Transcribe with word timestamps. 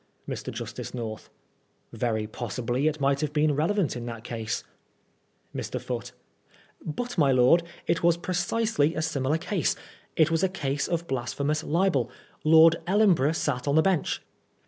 Mr. 0.27 0.51
Justice 0.51 0.95
North: 0.95 1.29
Very 1.93 2.25
possibly 2.25 2.87
it 2.87 2.99
might 2.99 3.21
have 3.21 3.33
been 3.33 3.53
relevant 3.55 3.95
in 3.95 4.07
that 4.07 4.23
cafie. 4.23 4.63
Mr. 5.55 5.79
Foote: 5.79 6.11
But, 6.83 7.19
my 7.19 7.31
lord, 7.31 7.61
it 7.85 8.01
was 8.01 8.17
precisely 8.17 8.95
a 8.95 9.03
similar 9.03 9.37
case— 9.37 9.75
^it 10.17 10.31
was 10.31 10.41
a 10.41 10.49
case 10.49 10.87
of 10.87 11.05
bla^hemous 11.05 11.63
libeL 11.63 12.09
Lord 12.43 12.77
Ellenborough 12.87 13.33
sat 13.37 13.67
on 13.67 13.75
the 13.75 13.83
bench. 13.83 14.23